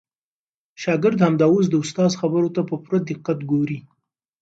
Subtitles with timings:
[0.81, 3.79] شاګرد همدا اوس د استاد خبرو ته په پوره دقت ګوري.